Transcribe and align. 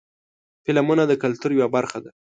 فلمونه 0.65 1.03
د 1.07 1.13
کلتور 1.23 1.51
یوه 1.57 1.67
برخه 1.75 1.99
ده. 2.03 2.11